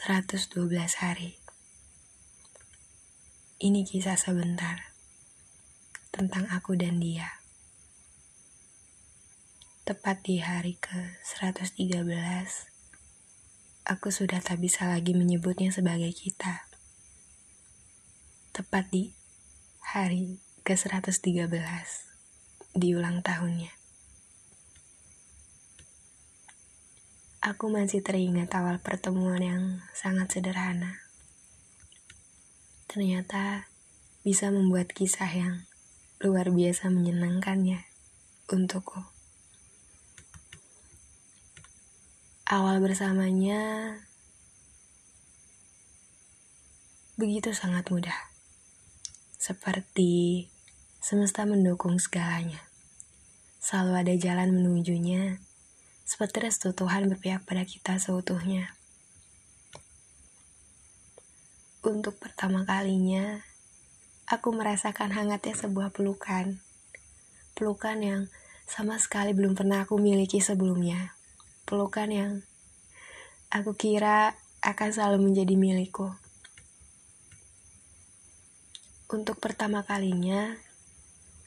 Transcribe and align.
112 0.00 0.64
hari. 1.04 1.36
Ini 3.60 3.84
kisah 3.84 4.16
sebentar 4.16 4.96
tentang 6.08 6.48
aku 6.48 6.72
dan 6.72 6.96
dia. 7.04 7.44
Tepat 9.84 10.24
di 10.24 10.40
hari 10.40 10.80
ke-113, 10.80 12.00
aku 13.92 14.08
sudah 14.08 14.40
tak 14.40 14.64
bisa 14.64 14.88
lagi 14.88 15.12
menyebutnya 15.12 15.68
sebagai 15.68 16.16
kita. 16.16 16.64
Tepat 18.56 18.88
di 18.88 19.12
hari 19.84 20.40
ke-113 20.64 21.44
di 22.72 22.96
ulang 22.96 23.20
tahunnya. 23.20 23.79
Aku 27.40 27.72
masih 27.72 28.04
teringat 28.04 28.52
awal 28.52 28.84
pertemuan 28.84 29.40
yang 29.40 29.64
sangat 29.96 30.28
sederhana. 30.28 31.00
Ternyata 32.84 33.64
bisa 34.20 34.52
membuat 34.52 34.92
kisah 34.92 35.32
yang 35.32 35.64
luar 36.20 36.52
biasa 36.52 36.92
menyenangkannya 36.92 37.80
untukku. 38.52 39.00
Awal 42.44 42.76
bersamanya 42.84 43.96
begitu 47.16 47.56
sangat 47.56 47.88
mudah. 47.88 48.20
Seperti 49.40 50.44
semesta 51.00 51.48
mendukung 51.48 51.96
segalanya. 51.96 52.68
Selalu 53.64 53.92
ada 53.96 54.14
jalan 54.20 54.60
menujunya 54.60 55.40
seperti 56.10 56.42
restu 56.42 56.74
Tuhan 56.74 57.06
berpihak 57.06 57.46
pada 57.46 57.62
kita 57.62 57.94
seutuhnya. 58.02 58.74
Untuk 61.86 62.18
pertama 62.18 62.66
kalinya, 62.66 63.46
aku 64.26 64.50
merasakan 64.50 65.14
hangatnya 65.14 65.54
sebuah 65.54 65.94
pelukan. 65.94 66.58
Pelukan 67.54 67.98
yang 68.02 68.22
sama 68.66 68.98
sekali 68.98 69.38
belum 69.38 69.54
pernah 69.54 69.86
aku 69.86 70.02
miliki 70.02 70.42
sebelumnya. 70.42 71.14
Pelukan 71.62 72.10
yang 72.10 72.32
aku 73.54 73.78
kira 73.78 74.34
akan 74.66 74.90
selalu 74.90 75.30
menjadi 75.30 75.54
milikku. 75.54 76.10
Untuk 79.14 79.38
pertama 79.38 79.86
kalinya, 79.86 80.58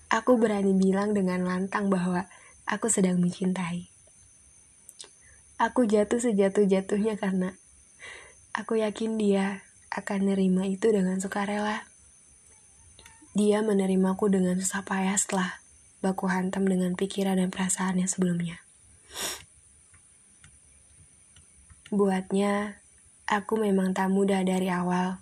aku 0.08 0.40
berani 0.40 0.72
bilang 0.72 1.12
dengan 1.12 1.44
lantang 1.44 1.92
bahwa 1.92 2.32
aku 2.64 2.88
sedang 2.88 3.20
mencintai. 3.20 3.93
Aku 5.62 5.86
jatuh 5.86 6.18
sejatuh-jatuhnya 6.18 7.18
karena 7.18 7.54
aku 8.58 8.82
yakin 8.82 9.22
dia 9.22 9.62
akan 9.94 10.34
nerima 10.34 10.66
itu 10.66 10.90
dengan 10.90 11.22
sukarela. 11.22 11.86
Dia 13.38 13.62
menerimaku 13.66 14.30
dengan 14.30 14.58
susah 14.58 14.86
payah 14.86 15.18
setelah 15.18 15.62
baku 16.02 16.30
hantam 16.30 16.66
dengan 16.66 16.98
pikiran 16.98 17.38
dan 17.38 17.54
perasaannya 17.54 18.06
sebelumnya. 18.10 18.62
Buatnya, 21.94 22.82
aku 23.30 23.62
memang 23.62 23.94
tak 23.94 24.10
mudah 24.10 24.42
dari 24.42 24.74
awal. 24.74 25.22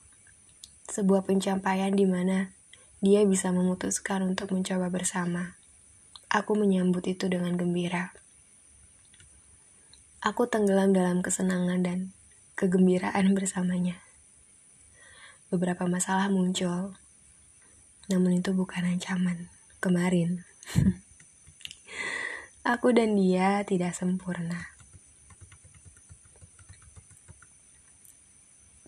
Sebuah 0.87 1.27
pencapaian 1.27 1.91
di 1.91 2.07
mana 2.07 2.55
dia 3.03 3.27
bisa 3.27 3.51
memutuskan 3.51 4.23
untuk 4.23 4.55
mencoba 4.55 4.87
bersama. 4.87 5.59
Aku 6.31 6.55
menyambut 6.55 7.03
itu 7.11 7.27
dengan 7.27 7.59
gembira. 7.59 8.15
Aku 10.21 10.45
tenggelam 10.45 10.93
dalam 10.93 11.25
kesenangan 11.25 11.81
dan 11.81 12.13
kegembiraan 12.53 13.33
bersamanya. 13.37 13.97
Beberapa 15.49 15.89
masalah 15.89 16.29
muncul, 16.29 16.93
namun 18.05 18.37
itu 18.37 18.53
bukan 18.53 18.85
ancaman. 18.85 19.49
Kemarin, 19.81 20.45
aku 22.77 22.93
dan 22.93 23.17
dia 23.17 23.65
tidak 23.65 23.97
sempurna. 23.97 24.69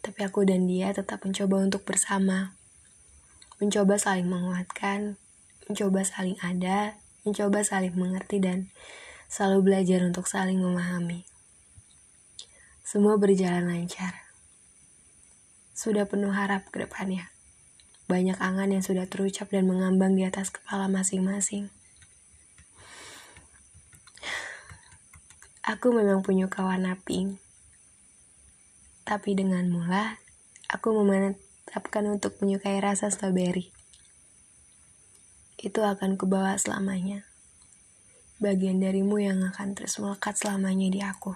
Tapi 0.05 0.19
aku 0.22 0.45
dan 0.45 0.69
dia 0.69 0.93
tetap 0.93 1.25
mencoba 1.25 1.66
untuk 1.66 1.81
bersama. 1.81 2.53
Mencoba 3.57 3.97
saling 3.97 4.29
menguatkan, 4.29 5.17
mencoba 5.66 6.05
saling 6.05 6.38
ada, 6.45 7.01
mencoba 7.25 7.66
saling 7.66 7.97
mengerti 7.97 8.38
dan 8.38 8.69
selalu 9.33 9.73
belajar 9.73 10.05
untuk 10.05 10.29
saling 10.29 10.61
memahami. 10.61 11.25
Semua 12.85 13.17
berjalan 13.17 13.66
lancar. 13.66 14.29
Sudah 15.73 16.05
penuh 16.05 16.29
harap 16.29 16.69
ke 16.69 16.85
depannya. 16.85 17.33
Banyak 18.05 18.38
angan 18.38 18.69
yang 18.69 18.85
sudah 18.85 19.09
terucap 19.09 19.49
dan 19.49 19.66
mengambang 19.66 20.13
di 20.13 20.22
atas 20.22 20.53
kepala 20.53 20.85
masing-masing. 20.85 21.73
Aku 25.66 25.89
memang 25.89 26.22
punya 26.22 26.45
kawan 26.45 26.85
naping. 26.85 27.41
Tapi 29.01 29.33
dengan 29.33 29.66
mula, 29.66 30.22
aku 30.69 30.93
memanapkan 30.93 32.05
untuk 32.05 32.38
menyukai 32.38 32.77
rasa 32.77 33.09
strawberry. 33.09 33.73
Itu 35.57 35.81
akan 35.81 36.22
kubawa 36.22 36.53
selamanya 36.61 37.32
bagian 38.43 38.83
darimu 38.83 39.23
yang 39.23 39.39
akan 39.39 39.71
terus 39.71 39.95
melekat 40.03 40.35
selamanya 40.35 40.91
di 40.91 40.99
aku. 40.99 41.31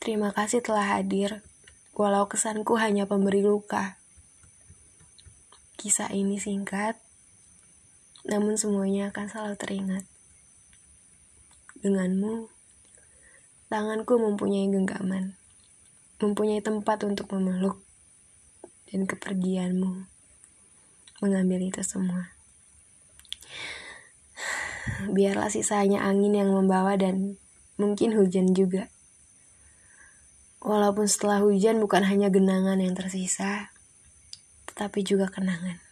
Terima 0.00 0.32
kasih 0.32 0.64
telah 0.64 0.96
hadir, 0.96 1.44
walau 1.92 2.24
kesanku 2.24 2.80
hanya 2.80 3.04
pemberi 3.04 3.44
luka. 3.44 4.00
Kisah 5.76 6.08
ini 6.16 6.40
singkat, 6.40 6.96
namun 8.24 8.56
semuanya 8.56 9.12
akan 9.12 9.28
selalu 9.28 9.54
teringat. 9.60 10.04
Denganmu, 11.84 12.48
tanganku 13.68 14.16
mempunyai 14.16 14.72
genggaman, 14.72 15.36
mempunyai 16.24 16.64
tempat 16.64 17.04
untuk 17.04 17.28
memeluk, 17.36 17.84
dan 18.88 19.04
kepergianmu 19.04 20.08
mengambil 21.20 21.60
itu 21.60 21.84
semua 21.84 22.36
biarlah 25.10 25.48
sisanya 25.48 26.02
angin 26.02 26.34
yang 26.34 26.50
membawa 26.50 26.98
dan 26.98 27.38
mungkin 27.78 28.16
hujan 28.16 28.52
juga. 28.52 28.90
Walaupun 30.60 31.06
setelah 31.06 31.44
hujan 31.46 31.78
bukan 31.78 32.02
hanya 32.02 32.26
genangan 32.32 32.82
yang 32.82 32.98
tersisa, 32.98 33.70
tetapi 34.66 35.06
juga 35.06 35.30
kenangan. 35.30 35.85